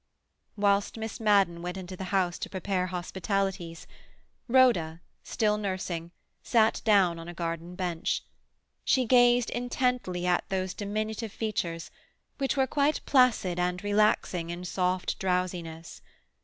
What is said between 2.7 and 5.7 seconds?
hospitalities, Rhoda, still